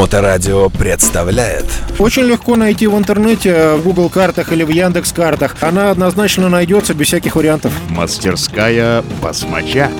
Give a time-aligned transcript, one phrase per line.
[0.00, 1.66] Моторадио представляет
[1.98, 5.56] Очень легко найти в интернете, в Google картах или в Яндекс картах.
[5.60, 7.70] Она однозначно найдется без всяких вариантов.
[7.90, 9.90] Мастерская басмача.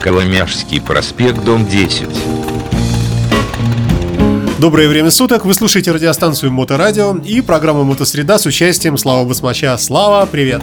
[0.00, 2.08] Коломяжский проспект, дом 10.
[4.58, 9.78] Доброе время суток, вы слушаете радиостанцию Моторадио и программу Мотосреда с участием Слава Басмача.
[9.78, 10.62] Слава, привет!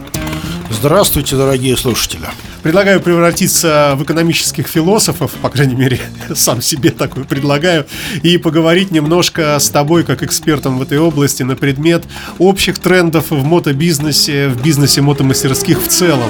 [0.70, 2.28] Здравствуйте, дорогие слушатели.
[2.64, 6.00] Предлагаю превратиться в экономических философов, по крайней мере,
[6.36, 7.88] сам себе такое предлагаю,
[8.22, 12.04] и поговорить немножко с тобой, как экспертом в этой области, на предмет
[12.38, 16.30] общих трендов в мотобизнесе, в бизнесе мотомастерских в целом,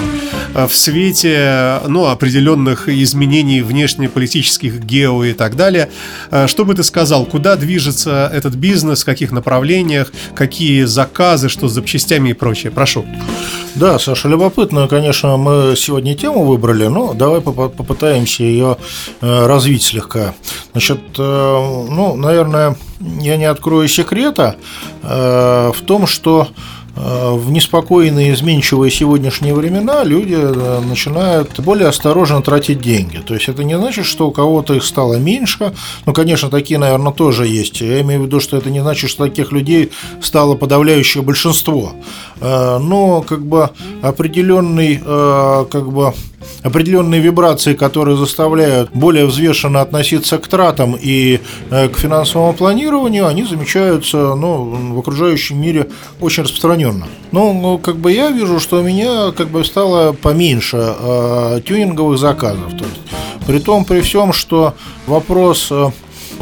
[0.56, 5.90] э, в свете ну, определенных изменений внешнеполитических, гео и так далее.
[6.32, 11.68] Э, что бы ты сказал, куда движется этот бизнес, в каких направлениях, какие заказы, что
[11.68, 12.72] с запчастями и прочее?
[12.72, 13.06] Прошу.
[13.76, 18.78] Да, Саша, любопытно, конечно, мы сегодня тему выбрали, но давай попытаемся ее
[19.22, 20.34] э, развить слегка.
[20.72, 24.58] Значит, э, ну, наверное, я не открою секрета
[25.04, 26.50] э, в том, что
[26.96, 33.18] в неспокойные, изменчивые сегодняшние времена люди э, начинают более осторожно тратить деньги.
[33.18, 35.74] То есть это не значит, что у кого-то их стало меньше.
[36.06, 37.82] Ну, конечно, такие, наверное, тоже есть.
[37.82, 41.94] Я имею в виду, что это не значит, что таких людей стало подавляющее большинство.
[42.42, 43.70] Э, но как бы
[44.02, 46.14] определенный как бы
[46.64, 51.40] определенные вибрации, которые заставляют более взвешенно относиться к тратам и
[51.70, 55.88] э, к финансовому планированию, они замечаются ну, в окружающем мире
[56.20, 56.81] очень распространенно.
[56.90, 62.18] Но ну, как бы я вижу, что у меня как бы стало поменьше э, тюнинговых
[62.18, 62.72] заказов.
[62.72, 63.02] То есть,
[63.48, 64.74] при том, при всем, что
[65.08, 65.92] вопрос э,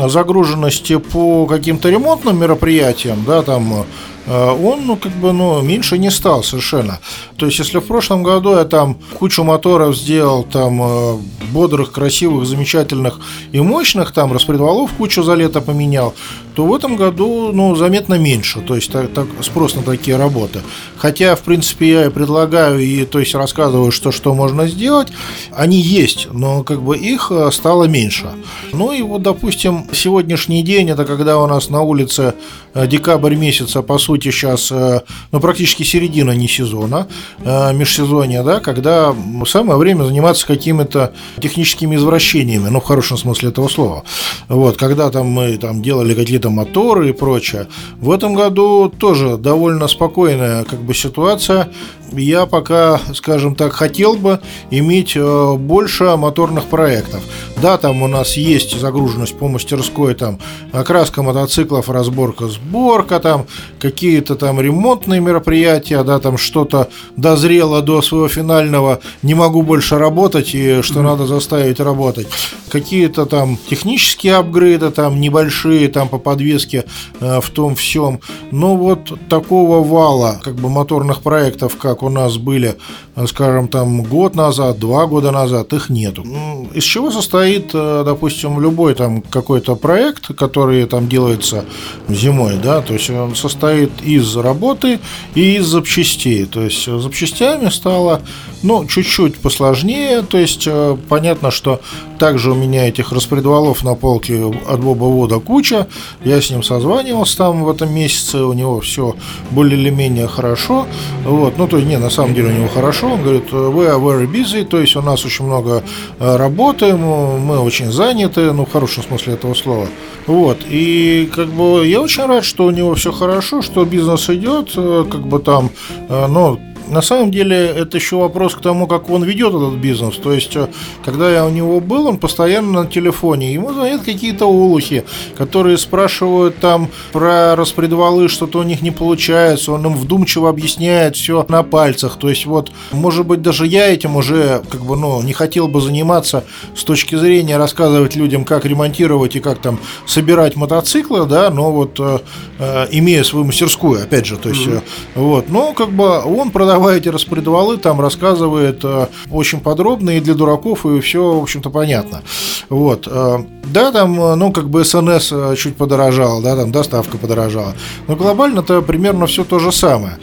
[0.08, 3.86] загруженности по каким-то ремонтным мероприятиям, да, там
[4.28, 7.00] он, ну, как бы, ну, меньше не стал совершенно.
[7.38, 11.18] То есть, если в прошлом году я там кучу моторов сделал, там, э,
[11.52, 13.20] бодрых, красивых, замечательных
[13.52, 16.14] и мощных, там, распредвалов кучу за лето поменял,
[16.56, 20.60] то в этом году, ну, заметно меньше, то есть, так, так, спрос на такие работы.
[20.98, 25.08] Хотя, в принципе, я и предлагаю, и, то есть, рассказываю, что, что можно сделать,
[25.52, 28.30] они есть, но, как бы, их э, стало меньше.
[28.74, 32.34] Ну, и вот, допустим, сегодняшний день, это когда у нас на улице
[32.76, 37.08] декабрь месяц, а по сути, сути, сейчас э, ну, практически середина не сезона,
[37.46, 39.16] э, межсезонья, да, когда
[39.46, 44.04] самое время заниматься какими-то техническими извращениями, ну, в хорошем смысле этого слова.
[44.48, 47.68] Вот, когда там мы там делали какие-то моторы и прочее.
[48.02, 51.68] В этом году тоже довольно спокойная как бы ситуация.
[52.12, 54.40] Я пока, скажем так, хотел бы
[54.72, 57.22] иметь э, больше моторных проектов.
[57.62, 60.40] Да, там у нас есть загруженность по мастерской, там
[60.72, 63.48] окраска мотоциклов, разборка, сборка, там
[63.80, 70.56] какие-то там ремонтные мероприятия, да, там что-то дозрело до своего финального, не могу больше работать
[70.56, 71.04] и что mm-hmm.
[71.04, 72.28] надо заставить работать.
[72.70, 76.86] Какие-то там технические апгрейды, там небольшие, там по подвеске
[77.20, 78.22] э, в том всем.
[78.52, 82.78] Но вот такого вала, как бы моторных проектов, как у нас были,
[83.16, 86.26] э, скажем, там год назад, два года назад, их нету.
[86.74, 91.66] Из чего состоит состоит, э, допустим, любой там какой-то проект, который там делается
[92.10, 95.00] зимой, да, то есть он состоит из работы
[95.36, 96.46] и из запчастей.
[96.46, 98.22] То есть запчастями стало,
[98.64, 101.82] ну, чуть-чуть посложнее, то есть э, понятно, что
[102.20, 105.88] также у меня этих распредвалов на полке от Боба Вода куча.
[106.24, 109.16] Я с ним созванивался там в этом месяце, у него все
[109.52, 110.86] более или менее хорошо.
[111.26, 113.14] Вот, ну, то есть, не, на самом деле у него хорошо.
[113.14, 115.84] Он говорит, we are very busy, то есть у нас очень много
[116.20, 119.88] э, работы, мы очень заняты, ну, в хорошем смысле этого слова.
[120.28, 124.74] Вот, и как бы я очень рад, что у него все хорошо, что бизнес идет,
[124.76, 125.72] э, как бы там,
[126.10, 130.16] ну, на самом деле это еще вопрос к тому, как он ведет этот бизнес.
[130.18, 130.68] То есть, э,
[131.06, 133.54] когда я у него был, он постоянно на телефоне.
[133.54, 135.06] Ему звонят какие-то улухи,
[135.38, 139.72] которые спрашивают там про распредвалы, что-то у них не получается.
[139.72, 142.18] Он им вдумчиво объясняет все на пальцах.
[142.18, 145.82] То есть, вот, может быть, даже я этим уже как бы, ну, не хотел бы
[145.82, 146.44] заниматься
[146.76, 152.00] с точки зрения рассказывать людям, как ремонтировать и как там собирать мотоциклы, да, но вот
[152.00, 152.20] э,
[152.58, 154.82] э имея свою мастерскую, опять же, то есть, mm-hmm.
[155.16, 160.22] вот, но как бы он продавал давая эти распредвалы, там рассказывает э, очень подробно и
[160.22, 162.22] для дураков, и все, в общем-то, понятно.
[162.70, 163.06] Вот.
[163.06, 167.74] Э, да, там, э, ну, как бы СНС чуть подорожал, да, там доставка подорожала.
[168.08, 170.20] Но глобально это примерно все то же самое.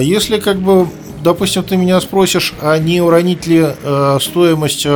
[0.00, 0.86] Если, как бы,
[1.24, 3.66] допустим, ты меня спросишь, а не уронить ли
[4.20, 4.86] стоимость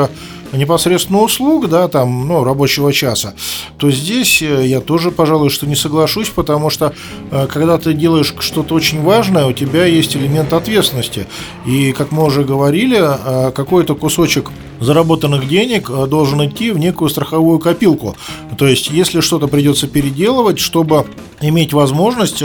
[0.56, 3.34] непосредственно услуг, да, там, ну, рабочего часа,
[3.78, 6.94] то здесь э, я тоже, пожалуй, что не соглашусь, потому что
[7.30, 11.26] э, когда ты делаешь что-то очень важное, у тебя есть элемент ответственности.
[11.66, 17.58] И, как мы уже говорили, э, какой-то кусочек заработанных денег должен идти в некую страховую
[17.58, 18.16] копилку.
[18.58, 21.06] То есть, если что-то придется переделывать, чтобы
[21.40, 22.42] иметь возможность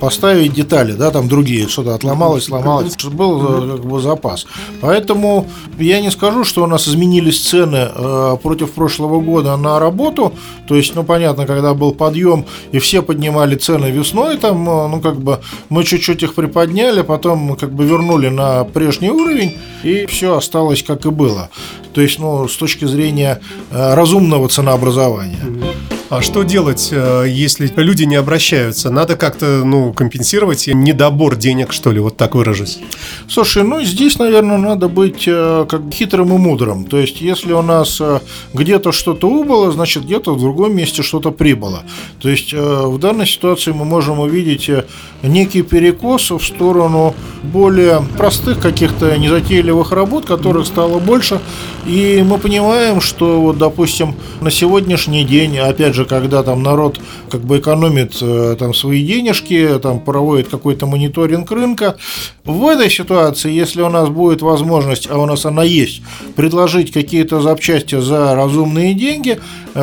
[0.00, 4.46] поставить детали, да, там другие, что-то отломалось, сломалось, чтобы был как бы запас.
[4.80, 5.46] Поэтому
[5.78, 10.32] я не скажу, что у нас изменились цены э, против прошлого года на работу.
[10.66, 15.00] То есть, ну, понятно, когда был подъем и все поднимали цены весной, там, э, ну,
[15.00, 20.36] как бы мы чуть-чуть их приподняли, потом как бы вернули на прежний уровень, и все
[20.36, 21.50] осталось как и было.
[21.92, 25.73] То есть, ну, с точки зрения э, разумного ценообразования.
[26.10, 28.90] А что делать, э, если люди не обращаются?
[28.90, 32.78] Надо как-то, ну, компенсировать недобор денег, что ли, вот так выражусь?
[33.26, 36.84] Слушай, ну, здесь, наверное, надо быть э, как хитрым и мудрым.
[36.84, 38.20] То есть, если у нас э,
[38.52, 41.84] где-то что-то убыло, значит, где-то в другом месте что-то прибыло.
[42.20, 44.70] То есть, в данной ситуации мы можем увидеть
[45.22, 51.40] некий перекос в сторону более простых каких-то незатейливых работ, которых стало больше.
[51.86, 57.40] И мы понимаем, что, вот, допустим, на сегодняшний день, опять же, когда там народ как
[57.42, 61.96] бы экономит э, там свои денежки, там проводит какой-то мониторинг рынка,
[62.44, 66.02] в этой ситуации, если у нас будет возможность, а у нас она есть,
[66.36, 69.40] предложить какие-то запчасти за разумные деньги,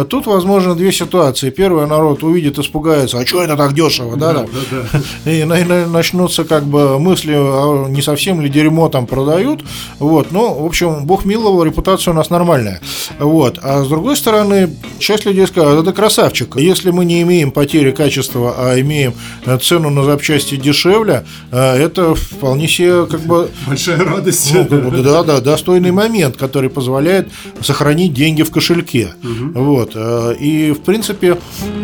[0.10, 1.50] тут возможно две ситуации.
[1.50, 5.32] Первое, народ увидит, испугается, а что это так дешево, да, да, да, да.
[5.32, 9.64] и начнутся как бы мысли, а не совсем ли дерьмо там продают,
[10.00, 12.80] вот, ну, в общем, бог миловал, репутация у нас нормальная,
[13.20, 17.92] вот, а с другой стороны, часть людей скажут, это красавчик, если мы не имеем потери
[17.92, 19.14] качества, а имеем
[19.46, 23.50] э, цену на запчасти дешевле, это вполне вполне себе как бы...
[23.68, 24.54] Большая радость.
[24.54, 27.30] Ну, да, да, достойный момент, который позволяет
[27.62, 29.14] сохранить деньги в кошельке.
[29.24, 29.64] Угу.
[29.64, 29.81] Вот.
[29.96, 31.38] Э, и, в принципе,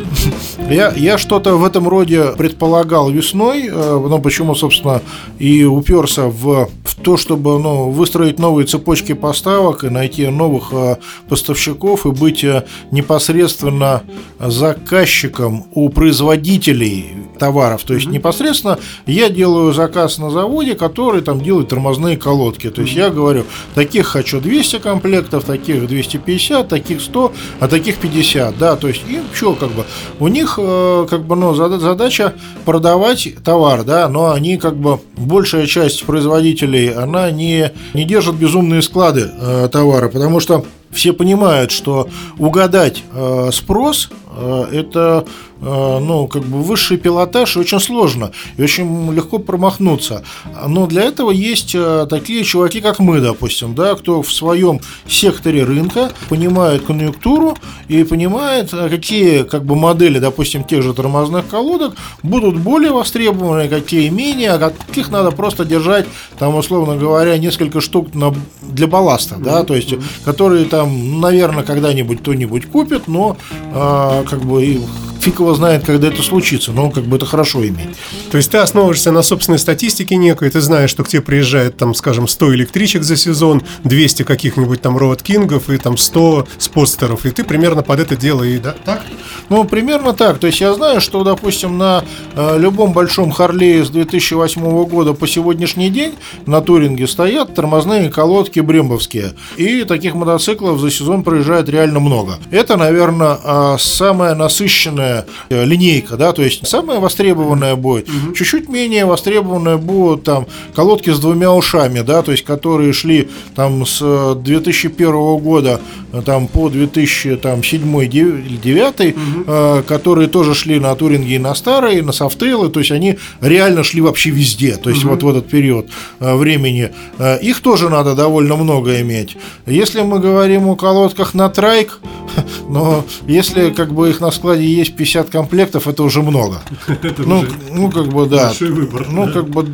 [0.70, 5.02] я, я что-то в этом роде предполагал весной, э, ну, почему, собственно,
[5.40, 10.98] и уперся в, в то, чтобы ну, выстроить новые цепочки поставок и найти новых э,
[11.30, 12.46] поставщиков и быть
[12.92, 14.04] непосредственно
[14.40, 17.84] заказчиком у производителей товаров.
[17.84, 22.70] То есть, непосредственно я делаю заказ на завод, заводе, который там делает тормозные колодки.
[22.70, 23.46] То есть я говорю,
[23.76, 29.20] таких хочу 200 комплектов, таких 250, таких 100, а таких 50, да, то есть и
[29.34, 29.86] что, как бы,
[30.20, 32.34] у них э, как бы, ну, задача
[32.66, 38.82] продавать товар, да, но они как бы, большая часть производителей, она не, не держит безумные
[38.82, 40.66] склады э, товара, потому что
[40.98, 42.10] все понимают, что
[42.40, 45.26] угадать э, спрос э, это
[45.62, 50.24] э, ну, как бы высший пилотаж и очень сложно, и очень легко промахнуться.
[50.68, 55.64] Но для этого есть э, такие чуваки, как мы, допустим, да, кто в своем секторе
[55.64, 57.58] рынка понимает конъюнктуру
[57.88, 63.68] и понимает, э, какие как бы модели, допустим, тех же тормозных колодок будут более востребованы,
[63.68, 66.08] какие менее, а каких надо просто держать,
[66.40, 69.94] там, условно говоря, несколько штук на, для балласта, да, то есть,
[70.26, 74.82] которые там, наверное, когда-нибудь кто-нибудь купит, но э, как бы
[75.28, 77.90] фиг его знает, когда это случится, но как бы это хорошо иметь.
[78.32, 81.94] То есть ты основываешься на собственной статистике некой, ты знаешь, что к тебе приезжает там,
[81.96, 87.32] скажем, 100 электричек за сезон, 200 каких-нибудь там роуд кингов и там 100 спостеров, и
[87.32, 89.02] ты примерно под это дело и да, так?
[89.50, 90.40] Ну, примерно так.
[90.40, 95.28] То есть я знаю, что, допустим, на э, любом большом Харлее с 2008 года по
[95.28, 96.16] сегодняшний день
[96.46, 99.34] на туринге стоят тормозные колодки брембовские.
[99.58, 102.40] И таких мотоциклов за сезон проезжает реально много.
[102.50, 105.17] Это, наверное, э, самая насыщенная
[105.50, 108.10] Э, линейка, да, то есть самая востребованная будет.
[108.10, 108.34] Угу.
[108.34, 113.86] Чуть-чуть менее востребованная будут там колодки с двумя ушами, да, то есть которые шли там
[113.86, 115.80] с 2001 года
[116.12, 119.44] э, там по 2007 или 2009, угу.
[119.48, 123.84] э, которые тоже шли на туринги и на старые, на софтейлы, то есть они реально
[123.84, 125.12] шли вообще везде, то есть угу.
[125.12, 125.88] вот в этот период
[126.20, 126.92] э, времени.
[127.18, 129.38] Э, их тоже надо довольно много иметь.
[129.66, 132.00] Если мы говорим о колодках на трайк,
[132.70, 136.62] но если как бы их на складе есть 50 комплектов, это уже много.
[137.18, 138.48] Ну, ну, как бы, да.
[138.48, 139.08] Большой выбор.
[139.10, 139.66] Ну, как бы,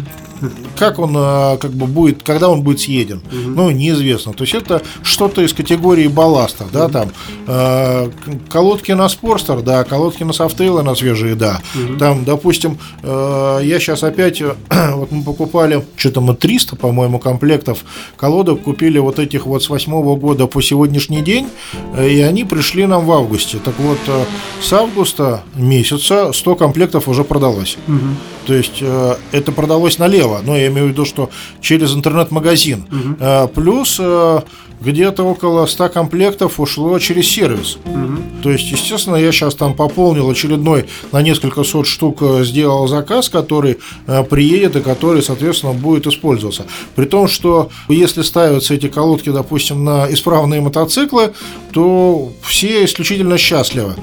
[0.77, 3.49] как он а, как бы будет, когда он будет съеден, угу.
[3.55, 4.33] ну неизвестно.
[4.33, 7.11] То есть это что-то из категории балластов, да, там
[7.47, 8.09] э,
[8.49, 11.61] колодки на спорстер, да, колодки на софтейлы на свежие, да.
[11.75, 11.97] Угу.
[11.97, 17.83] Там, допустим, э, я сейчас опять, вот мы покупали что-то мы 300, по-моему, комплектов
[18.17, 21.47] колодок купили вот этих вот с восьмого года по сегодняшний день,
[21.97, 23.57] и они пришли нам в августе.
[23.63, 23.99] Так вот,
[24.61, 27.77] с августа месяца 100 комплектов уже продалось.
[27.87, 27.97] Угу.
[28.45, 31.29] То есть э, это продалось налево, но я имею в виду, что
[31.61, 32.85] через интернет-магазин.
[33.19, 34.41] Э, плюс э,
[34.83, 37.77] где-то около 100 комплектов ушло через сервис.
[38.43, 43.29] То есть, естественно, я сейчас там пополнил очередной на несколько сот штук, э, сделал заказ,
[43.29, 46.65] который э, приедет и который, соответственно, будет использоваться.
[46.95, 51.33] При том, что если ставятся эти колодки, допустим, на исправные мотоциклы,
[51.71, 53.95] то все исключительно счастливы.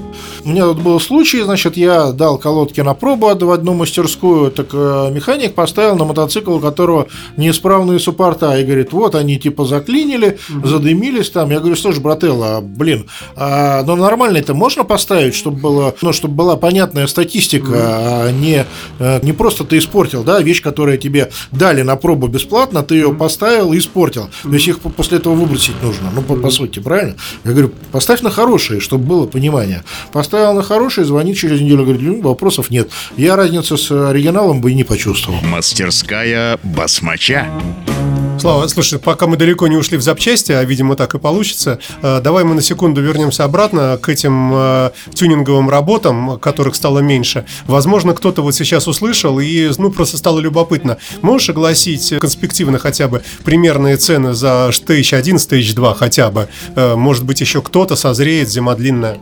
[0.43, 4.69] У меня тут был случай, значит, я дал колодки на пробу в одну мастерскую, так
[4.73, 7.07] э, механик поставил на мотоцикл, у которого
[7.37, 10.39] неисправные суппорта, и говорит, вот они типа заклинили,
[10.71, 11.51] задымились там.
[11.51, 16.13] Я говорю, слушай, брателло, а, блин, а, ну нормально это можно поставить, чтобы было, ну,
[16.13, 18.65] чтобы была понятная статистика, а не,
[18.99, 23.13] э, не просто ты испортил, да, вещь, которая тебе дали на пробу бесплатно, ты ее
[23.13, 24.29] поставил и испортил.
[24.43, 27.15] То есть их по- после этого выбросить нужно, ну, по, по сути, правильно?
[27.43, 29.83] Я говорю, поставь на хорошие, чтобы было понимание.
[30.11, 32.89] Поставил на хорошие, звонит через неделю, говорит, «Ну, вопросов нет.
[33.17, 35.39] Я разницы с оригиналом бы и не почувствовал.
[35.41, 37.47] Мастерская басмача.
[38.41, 42.21] Слава, слушай, пока мы далеко не ушли в запчасти, а, видимо, так и получится, э,
[42.23, 47.45] давай мы на секунду вернемся обратно к этим э, тюнинговым работам, которых стало меньше.
[47.67, 50.97] Возможно, кто-то вот сейчас услышал и, ну, просто стало любопытно.
[51.21, 56.47] Можешь огласить конспективно хотя бы примерные цены за Stage 1, Stage 2 хотя бы?
[56.75, 59.19] Э, Может быть, еще кто-то созреет, зима длинная.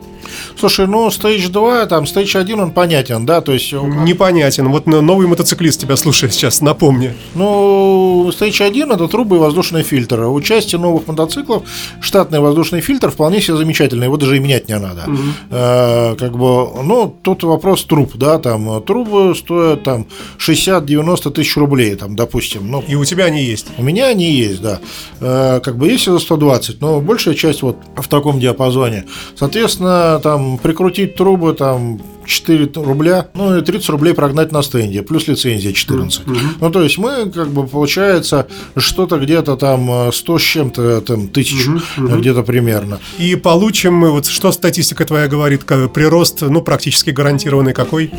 [0.58, 3.72] Слушай, ну, Stage 2, там, Stage 1, он понятен, да, то есть...
[3.72, 4.68] Непонятен.
[4.68, 7.14] Вот э, новый мотоциклист тебя слушает сейчас, напомни.
[7.34, 10.26] Ну, Stage 1 это трубы и воздушные фильтры.
[10.26, 11.62] У части новых мотоциклов
[12.00, 15.06] штатный воздушный фильтр вполне себе замечательный, его даже и менять не надо.
[15.50, 20.06] Э, как бы, ну, тут вопрос труб, да, там, трубы стоят там
[20.38, 23.66] 60-90 тысяч рублей, там, допустим, ну, И у тебя они есть.
[23.78, 24.80] у меня они есть, да.
[25.20, 29.04] Э, как бы есть за 120, но большая часть вот в таком диапазоне.
[29.36, 32.00] Соответственно, там прикрутить трубы там
[32.30, 36.22] 4 рубля, ну и 30 рублей прогнать на стенде, плюс лицензия 14.
[36.60, 38.46] Ну, то есть мы, как бы, получается,
[38.76, 43.00] что-то где-то там э, 100 с чем-то там, тысяч, э, где-то примерно.
[43.18, 48.12] И получим мы, вот что статистика твоя говорит, прирост, ну, практически гарантированный какой?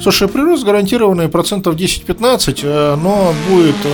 [0.00, 3.92] Слушай, прирост гарантированный процентов 10-15, э, но будет эм,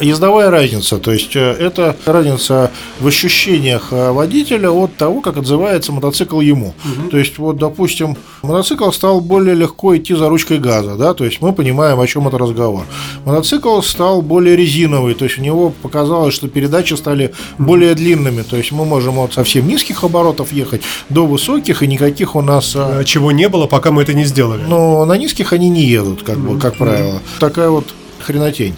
[0.00, 0.98] ездовая разница.
[0.98, 6.74] То есть э, это разница в ощущениях э, водителя от того, как отзывается мотоцикл ему.
[7.10, 11.40] То есть, вот, допустим, мотоцикл стал более легко идти за ручкой газа, да, то есть
[11.40, 12.84] мы понимаем, о чем это разговор.
[13.24, 18.56] Мотоцикл стал более резиновый, то есть у него показалось, что передачи стали более длинными, то
[18.56, 23.04] есть мы можем от совсем низких оборотов ехать до высоких, и никаких у нас э,
[23.04, 24.62] Чего не было, пока мы это не сделали.
[24.68, 27.20] но на низких они не едут, как бы, как правило.
[27.40, 27.86] Такая вот
[28.28, 28.74] хренотень.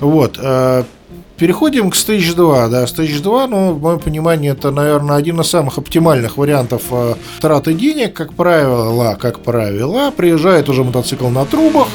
[0.00, 0.38] Вот.
[0.42, 0.84] э,
[1.36, 2.68] Переходим к Stage 2.
[2.68, 7.14] Да, Stage 2, ну, в моем понимании, это, наверное, один из самых оптимальных вариантов э,
[7.40, 8.12] траты денег.
[8.12, 11.86] Как правило, как правило, приезжает уже мотоцикл на трубах,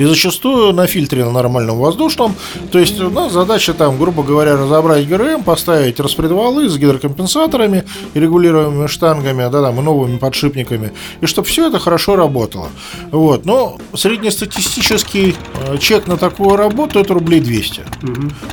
[0.00, 2.34] и зачастую на фильтре на нормальном воздушном.
[2.72, 8.20] То есть у нас задача там, грубо говоря, разобрать ГРМ, поставить распредвалы с гидрокомпенсаторами и
[8.20, 12.68] регулируемыми штангами, да, там, и новыми подшипниками, и чтобы все это хорошо работало.
[13.12, 13.44] Вот.
[13.44, 17.82] Но среднестатистический э, чек на такую работу это рублей 200.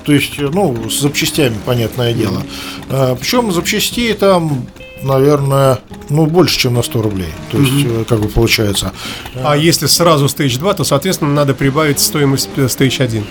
[0.06, 2.42] То есть, э, ну, с запчастями, понятное дело.
[2.89, 4.68] Э, Причем запчастей там
[5.01, 7.30] наверное, ну, больше, чем на 100 рублей.
[7.52, 8.94] То есть, э, как бы получается.
[9.36, 13.24] А если сразу Stage 2, то, соответственно, надо прибавить стоимость э, Stage 1.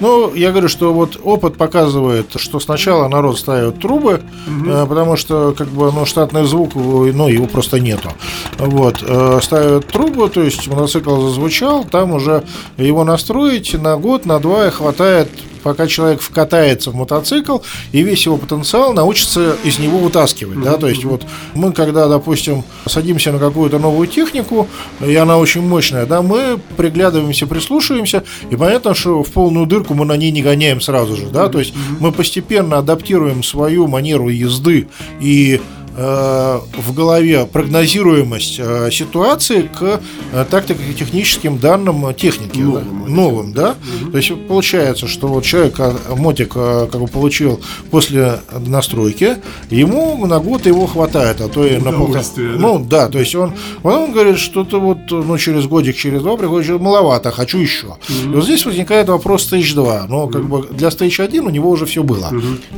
[0.00, 5.54] Ну, я говорю, что вот опыт показывает, что сначала народ ставит трубы, э, потому что
[5.56, 8.12] как бы ну, штатный звук, э, ну, его просто нету.
[8.58, 12.44] Вот, э, ставят трубу, то есть мотоцикл зазвучал, там уже
[12.76, 15.28] его настроить на год, на два хватает
[15.66, 17.58] пока человек вкатается в мотоцикл
[17.90, 22.64] и весь его потенциал научится из него вытаскивать, да, то есть вот мы когда, допустим,
[22.86, 24.68] садимся на какую-то новую технику,
[25.04, 30.04] и она очень мощная, да, мы приглядываемся, прислушиваемся, и понятно, что в полную дырку мы
[30.04, 34.88] на ней не гоняем сразу же, да, то есть мы постепенно адаптируем свою манеру езды
[35.20, 35.60] и
[35.96, 40.00] в голове прогнозируемость э, ситуации к
[40.32, 42.60] э, тактико-техническим данным техники.
[42.60, 43.76] да, новым, да?
[44.10, 45.78] То есть получается, что вот человек,
[46.10, 47.60] мотик э, как бы получил
[47.90, 49.36] после настройки,
[49.70, 52.22] ему на год его хватает, а то и на полтора.
[52.36, 52.42] Да?
[52.42, 56.66] Ну да, то есть он, он говорит, что-то вот ну, через годик, через два приходит,
[56.66, 57.96] что маловато, хочу еще.
[58.08, 60.06] И вот здесь возникает вопрос Stage 2.
[60.08, 62.30] Но как бы для Stage 1 у него уже все было.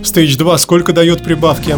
[0.03, 1.77] Stage 2 сколько дает прибавки?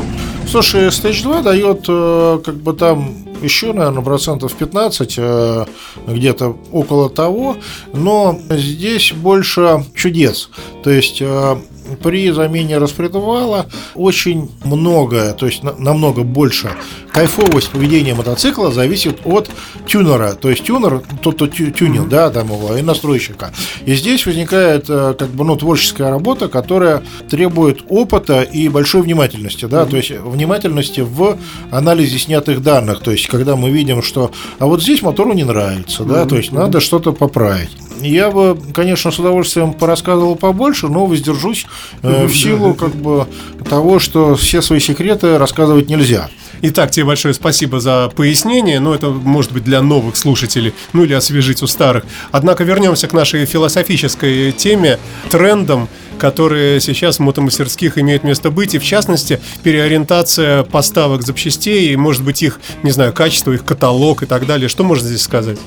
[0.49, 5.65] Слушай, Stage 2 дает э, как бы там еще, наверное, процентов 15, э,
[6.07, 7.57] где-то около того,
[7.93, 10.51] но здесь больше чудес.
[10.85, 11.57] То есть э,
[12.03, 16.71] при замене распредвала очень многое, то есть на- намного больше
[17.13, 19.51] кайфовость поведения мотоцикла зависит от
[19.87, 20.35] тюнера.
[20.35, 23.53] То есть тюнер, тот, кто тю- тюнил, да, там его, и настройщика.
[23.85, 29.65] И здесь возникает э, как бы, ну, творческая работа, которая требует опыта и большой внимательности,
[29.65, 31.37] да, то есть внимательности в
[31.73, 33.01] анализе снятых данных.
[33.01, 36.53] То есть, когда мы видим, что, а вот здесь мотору не нравится, да, то есть
[36.53, 37.71] надо что-то поправить.
[38.01, 41.67] Я бы, конечно, с удовольствием порассказывал побольше, но воздержусь
[42.03, 43.27] э, в силу как бы
[43.69, 46.31] того, что все свои секреты рассказывать нельзя.
[46.63, 51.15] Итак, тебе большое спасибо за пояснение, но это может быть для новых слушателей, ну или
[51.15, 52.05] освежить у старых.
[52.33, 54.99] Однако вернемся к нашей философической теме,
[55.31, 55.89] трендам,
[56.21, 62.23] которые сейчас в мотомастерских имеют место быть, и в частности переориентация поставок запчастей, и может
[62.23, 64.69] быть их, не знаю, качество, их каталог и так далее.
[64.69, 65.59] Что можно здесь сказать?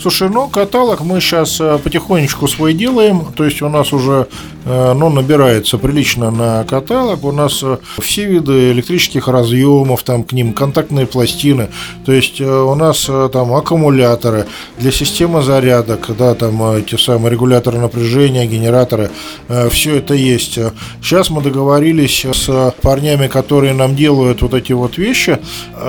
[0.00, 4.28] Слушай, ну каталог мы сейчас потихонечку свой делаем, то есть у нас уже
[4.64, 10.32] э, ну, набирается прилично на каталог, у нас э, все виды электрических разъемов, там к
[10.32, 11.68] ним контактные пластины,
[12.04, 14.46] то есть э, у нас э, там аккумуляторы
[14.78, 19.10] для системы зарядок, да, там э, те самые регуляторы напряжения, генераторы,
[19.70, 20.58] все это есть.
[21.02, 25.38] Сейчас мы договорились с парнями, которые нам делают вот эти вот вещи,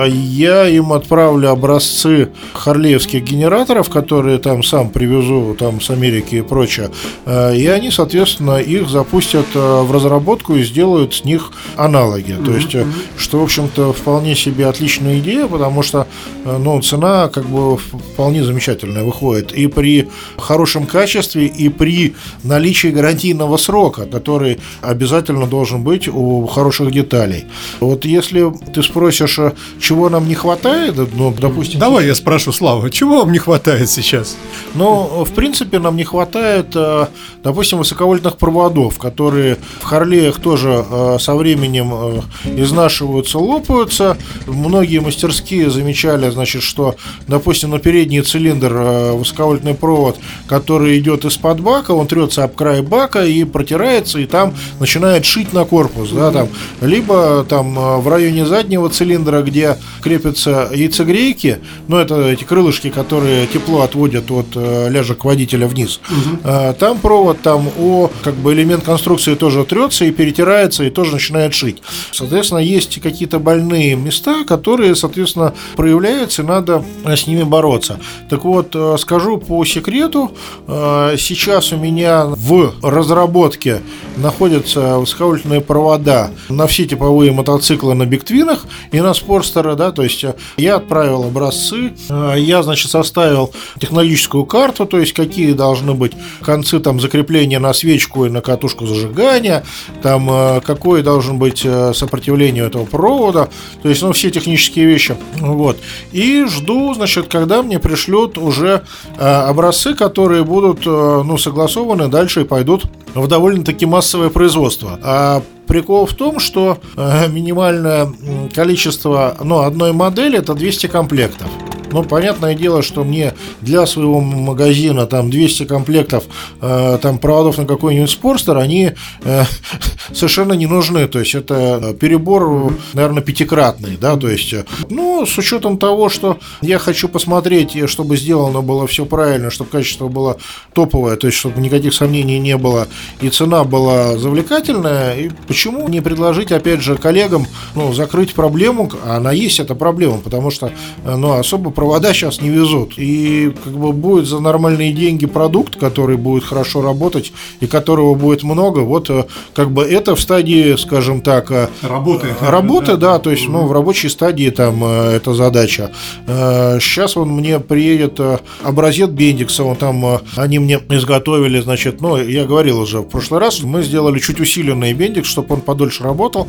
[0.06, 6.90] я им отправлю образцы харлеевских генераторов, которые там сам привезу там с Америки и прочее,
[7.28, 12.36] Э, и они, соответственно, их запустят э, в разработку и сделают с них аналоги.
[12.44, 16.06] То есть, э, что, в общем-то, вполне себе отличная идея, потому что,
[16.44, 20.08] ну, цена как бы вполне замечательная выходит и при
[20.38, 27.44] хорошем качестве, и при наличии гарантийного срока, который обязательно должен быть у хороших деталей.
[27.80, 29.38] Вот если ты спросишь,
[29.80, 34.36] чего нам не хватает, ну, допустим, Давай я спрошу, Слава, чего вам не хватает сейчас?
[34.74, 37.06] но, в принципе, нам не хватает, э,
[37.42, 42.20] допустим, высоковольтных проводов, которые в Харлеях тоже э, со временем э,
[42.56, 44.16] изнашиваются, лопаются.
[44.46, 46.96] Многие мастерские замечали, значит, что,
[47.26, 48.72] допустим, на передний цилиндр
[49.14, 54.54] высоковольтный провод, который идет из-под бака, он трется об край бака и протирается, и там
[54.80, 56.48] начинает шить на корпус, да, там,
[56.80, 61.58] либо там в районе заднего цилиндра, где крепятся яйцегрейки,
[61.88, 66.00] ну, это эти крылышки, которые тепло отводят от э, ляжек водителя вниз.
[66.44, 71.12] Э, Там провод, там о, как бы элемент конструкции тоже трется и перетирается, и тоже
[71.12, 71.82] начинает шить.
[72.12, 77.98] Соответственно, есть какие-то больные места, которые, соответственно, проявляются, и надо э, с ними бороться.
[78.30, 80.32] Так вот, э, скажу по секрету,
[80.66, 83.80] сейчас у меня в разработке
[84.16, 90.24] находятся высоковольтные провода на все типовые мотоциклы на бигтвинах и на спорстеры, да, то есть
[90.56, 91.92] я отправил образцы,
[92.36, 93.47] я, значит, составил
[93.78, 98.86] технологическую карту, то есть какие должны быть концы там закрепления на свечку и на катушку
[98.86, 99.64] зажигания,
[100.02, 103.48] там э, какое должен быть э, сопротивление этого провода,
[103.82, 105.78] то есть, ну, все технические вещи, вот.
[106.12, 108.82] И жду, значит, когда мне пришлют уже
[109.16, 112.84] э, образцы, которые будут, ну, согласованы дальше и пойдут
[113.14, 114.98] в довольно-таки массовое производство.
[115.02, 118.10] А Прикол в том, что минимальное
[118.54, 121.48] количество ну, одной модели это 200 комплектов.
[121.90, 126.24] Ну, понятное дело, что мне для своего магазина там 200 комплектов
[126.60, 128.92] э, там проводов на какой-нибудь спорстер, они
[129.24, 129.44] э,
[130.12, 131.06] совершенно не нужны.
[131.08, 136.38] То есть это перебор, наверное, пятикратный, да, то есть, э, ну, с учетом того, что
[136.60, 140.38] я хочу посмотреть, чтобы сделано было все правильно, чтобы качество было
[140.72, 142.88] топовое, то есть, чтобы никаких сомнений не было,
[143.20, 149.16] и цена была завлекательная, и почему не предложить, опять же, коллегам, ну, закрыть проблему, а
[149.16, 150.72] она есть, эта проблема, потому что,
[151.04, 155.76] э, ну, особо провода сейчас не везут, и как бы будет за нормальные деньги продукт,
[155.76, 160.74] который будет хорошо работать, и которого будет много, вот э, как бы это в стадии,
[160.74, 162.26] скажем так, э, Работы.
[162.40, 165.92] Работы, да, то есть, ну, в рабочей стадии там э, эта задача.
[166.26, 172.00] Э, Сейчас он мне приедет э, образец Бендикса, он там, э, они мне изготовили, значит,
[172.00, 176.02] ну, я говорил уже в прошлый раз, мы сделали чуть усиленный Бендикс, чтобы он подольше
[176.02, 176.48] работал.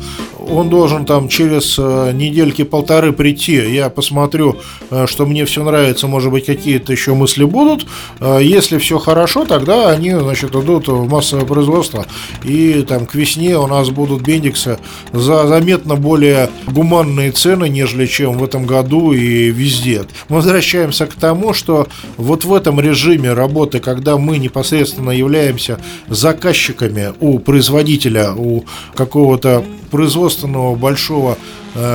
[0.50, 4.56] Он должен там через э, недельки полторы прийти, я посмотрю,
[4.90, 7.86] э, что мне все нравится, может быть, какие-то еще мысли будут.
[8.20, 12.06] Э, Если все хорошо, тогда они, значит, идут в массовое производство,
[12.42, 14.78] и там к весне у нас будут Бендиксы
[15.12, 20.04] за заметно более гуманные цены, нежели чем в этом году и везде.
[20.30, 25.78] Мы возвращаемся к тому, что вот в этом режиме работы, когда мы непосредственно являемся
[26.08, 31.36] заказчиками у производителя, у какого-то производственного большого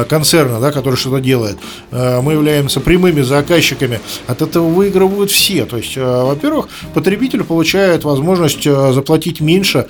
[0.09, 1.57] концерна, да, который что-то делает,
[1.91, 5.65] э, мы являемся прямыми заказчиками, от этого выигрывают все.
[5.65, 9.87] То есть, во-первых, потребитель получает возможность заплатить меньше,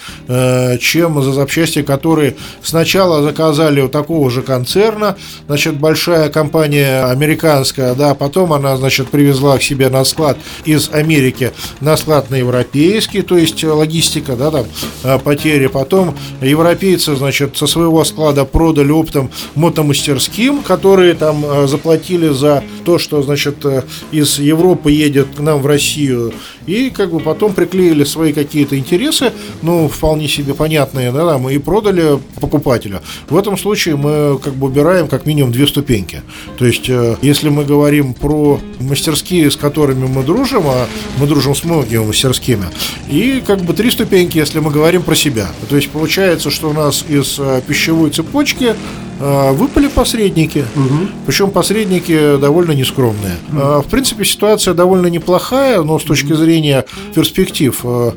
[0.80, 5.18] чем за запчасти, которые сначала заказали у такого же концерна,
[5.48, 11.52] значит, большая компания американская, да, потом она, значит, привезла к себе на склад из Америки
[11.82, 18.04] на склад на европейский, то есть логистика, да, там потери, потом европейцы, значит, со своего
[18.04, 19.32] склада продали оптом
[19.76, 25.62] мотомастерским, которые там э, заплатили за то, что, значит, э, из Европы едет к нам
[25.62, 26.34] в Россию,
[26.66, 31.58] и как бы потом приклеили свои какие-то интересы, ну, вполне себе понятные, да, там, и
[31.58, 33.02] продали покупателю.
[33.30, 36.22] В этом случае мы как бы убираем как минимум две ступеньки.
[36.58, 41.54] То есть, э, если мы говорим про мастерские, с которыми мы дружим, а мы дружим
[41.54, 42.66] с многими мастерскими,
[43.10, 45.48] и как бы три ступеньки, если мы говорим про себя.
[45.70, 48.76] То есть, получается, что у нас из пищевой цепочки
[49.20, 51.08] выпали посредники, угу.
[51.26, 53.36] причем посредники довольно нескромные.
[53.50, 53.82] Угу.
[53.82, 58.12] В принципе, ситуация довольно неплохая, но с точки зрения перспектив, э,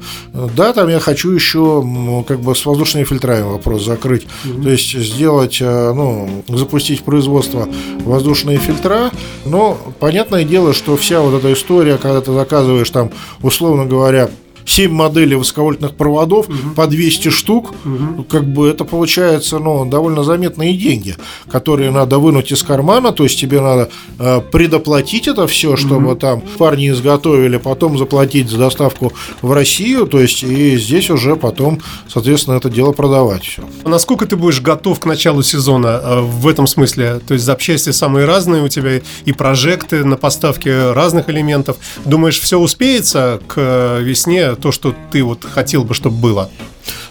[0.57, 1.85] да, там я хочу еще
[2.27, 4.63] как бы с воздушными фильтрами вопрос закрыть, угу.
[4.63, 7.69] то есть сделать, ну, запустить производство
[8.05, 9.11] воздушные фильтра,
[9.45, 13.11] но понятное дело, что вся вот эта история, когда ты заказываешь там,
[13.43, 14.29] условно говоря,
[14.69, 16.75] 7 моделей высоковольтных проводов угу.
[16.77, 18.25] по 200 штук, угу.
[18.25, 21.17] как бы это получается ну, довольно заметные деньги,
[21.51, 26.17] которые надо вынуть из кармана, то есть тебе надо э, предоплатить это все, чтобы угу.
[26.17, 31.81] там парни изготовили, потом заплатить за доставку в Россию, то есть и здесь уже потом,
[32.07, 33.63] соответственно, это дело продавать все.
[33.85, 37.21] А насколько ты будешь готов к началу сезона э, в этом смысле?
[37.27, 41.77] То есть запчасти самые разные у тебя и прожекты на поставке разных элементов.
[42.05, 44.57] Думаешь, все успеется к э, весне?
[44.61, 46.51] То, что ты вот хотел бы, чтобы было?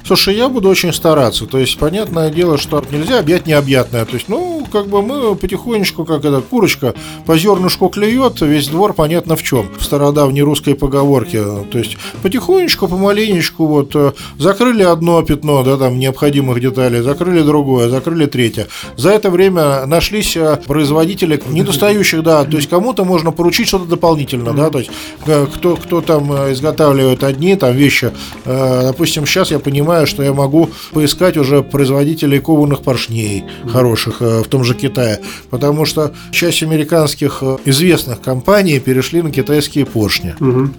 [0.07, 1.45] Слушай, я буду очень стараться.
[1.47, 4.05] То есть, понятное дело, что нельзя объять необъятное.
[4.05, 6.93] То есть, ну, как бы мы потихонечку, как эта курочка,
[7.25, 9.67] по зернышку клюет, весь двор понятно в чем.
[9.77, 11.43] В стародавней русской поговорке.
[11.69, 17.89] То есть, потихонечку, помаленечку, вот, э, закрыли одно пятно, да, там, необходимых деталей, закрыли другое,
[17.89, 18.67] закрыли третье.
[18.95, 24.53] За это время нашлись э, производители недостающих, да, то есть, кому-то можно поручить что-то дополнительно,
[24.53, 24.91] да, то есть,
[25.25, 28.11] э, кто, кто там изготавливает одни там вещи,
[28.45, 34.43] допустим, сейчас я понимаю, понимаю, что я могу поискать уже производителей кованых поршней хороших э,
[34.43, 40.35] в том же Китае, потому что часть американских э, известных компаний перешли на китайские поршни.
[40.39, 40.69] Угу.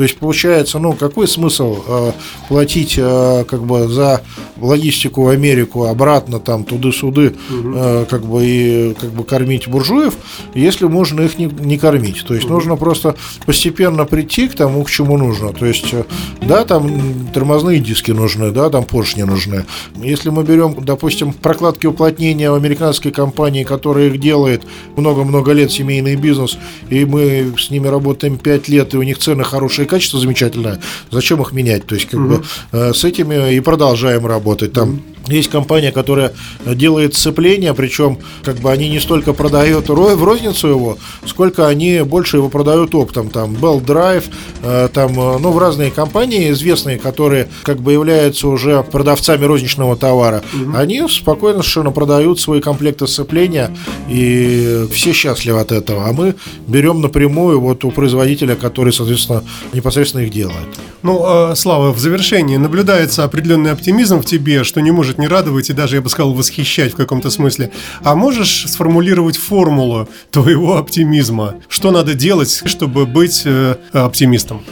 [0.00, 2.12] То есть получается, ну какой смысл э,
[2.48, 4.22] платить э, как бы за
[4.58, 7.72] логистику в Америку обратно там туды-суды, угу.
[7.74, 10.14] э, как бы и как бы кормить буржуев,
[10.54, 12.24] если можно их не, не кормить.
[12.26, 12.54] То есть угу.
[12.54, 15.52] нужно просто постепенно прийти к тому, к чему нужно.
[15.52, 16.04] То есть э,
[16.40, 19.66] да, там тормозные диски нужны, да, там поршни нужны.
[19.96, 24.62] Если мы берем, допустим, прокладки уплотнения у американской компании, которая их делает
[24.96, 26.56] много-много лет, семейный бизнес,
[26.88, 31.42] и мы с ними работаем 5 лет, и у них цены хорошие качество замечательное, зачем
[31.42, 31.86] их менять?
[31.86, 32.28] То есть, как угу.
[32.28, 34.72] бы э, с этими и продолжаем работать.
[34.72, 36.32] Там есть компания, которая
[36.66, 42.38] делает сцепление, причем как бы они не столько продают в розницу его, сколько они больше
[42.38, 43.30] его продают оптом.
[43.30, 44.24] Там Bell Drive,
[44.62, 49.96] э, там, э, ну, в разные компании известные, которые как бы являются уже продавцами розничного
[49.96, 50.76] товара, угу.
[50.76, 53.70] они спокойно совершенно продают свои комплекты сцепления,
[54.08, 56.06] и все счастливы от этого.
[56.08, 56.34] А мы
[56.66, 60.66] берем напрямую вот у производителя, который, соответственно, непосредственно их делает.
[61.02, 65.70] Ну, а, Слава, в завершении наблюдается определенный оптимизм в тебе, что не может не радовать
[65.70, 67.70] и даже, я бы сказал, восхищать в каком-то смысле.
[68.02, 71.56] А можешь сформулировать формулу твоего оптимизма?
[71.68, 74.62] Что надо делать, чтобы быть э, оптимистом?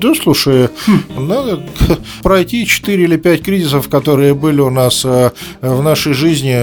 [0.00, 1.28] Да, слушай, хм.
[1.28, 1.62] надо
[2.22, 6.54] пройти 4 или 5 кризисов, которые были у нас э, в нашей жизни,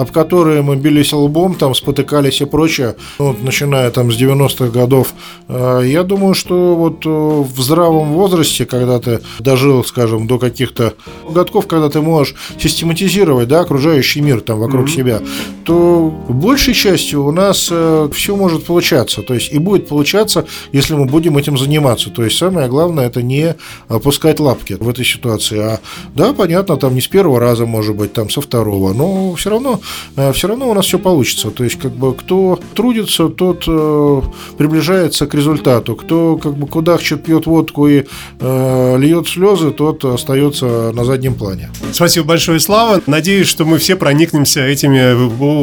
[0.00, 5.12] об которые мы бились лбом, там спотыкались и прочее, вот, начиная там с 90-х годов.
[5.48, 10.94] Э, я думаю, что вот э, в здравом возрасте, когда ты дожил, скажем, до каких-то
[11.28, 14.96] годков, когда ты можешь систематизировать да, окружающий мир там вокруг mm-hmm.
[14.96, 15.20] себя,
[15.64, 17.72] то большей частью у нас
[18.12, 19.22] все может получаться.
[19.22, 22.10] То есть и будет получаться, если мы будем этим заниматься.
[22.10, 23.56] То есть самое главное это не
[23.88, 25.58] опускать лапки в этой ситуации.
[25.58, 25.80] А
[26.14, 29.80] да, понятно, там не с первого раза, может быть, там со второго, но все равно,
[30.16, 31.50] э, все равно у нас все получится.
[31.50, 34.22] То есть, как бы, кто трудится, тот э,
[34.56, 35.96] приближается к результату.
[35.96, 38.04] Кто как бы кудахчет, пьет водку и
[38.40, 41.70] э, льет слезы, тот остается на заднем плане.
[41.92, 43.00] Спасибо большое, Слава.
[43.06, 45.14] Надеюсь, что мы все проникнемся этими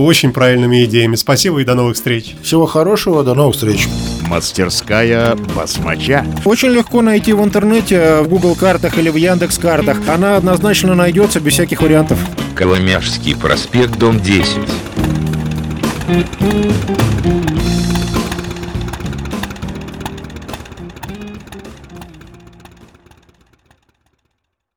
[0.04, 1.16] очень правильными идеями.
[1.16, 2.36] Спасибо и до новых встреч.
[2.44, 3.88] Всего хорошего, до новых встреч.
[4.32, 6.26] Мастерская басмача.
[6.46, 9.98] Очень легко найти в интернете, в Google картах или в Яндекс картах.
[10.08, 12.18] Она однозначно найдется без всяких вариантов.
[12.56, 14.58] Коломяжский проспект, дом 10.
[16.08, 17.41] Thank